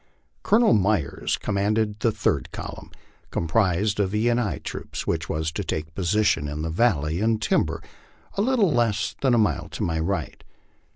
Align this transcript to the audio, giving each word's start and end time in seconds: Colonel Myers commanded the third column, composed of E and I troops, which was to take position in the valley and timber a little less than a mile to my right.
Colonel 0.41 0.73
Myers 0.73 1.37
commanded 1.37 1.99
the 1.99 2.11
third 2.11 2.51
column, 2.51 2.89
composed 3.29 3.99
of 3.99 4.15
E 4.15 4.29
and 4.29 4.41
I 4.41 4.57
troops, 4.57 5.05
which 5.05 5.29
was 5.29 5.51
to 5.51 5.63
take 5.63 5.93
position 5.93 6.47
in 6.47 6.63
the 6.63 6.71
valley 6.71 7.21
and 7.21 7.39
timber 7.39 7.83
a 8.33 8.41
little 8.41 8.71
less 8.73 9.15
than 9.21 9.35
a 9.35 9.37
mile 9.37 9.69
to 9.69 9.83
my 9.83 9.99
right. 9.99 10.43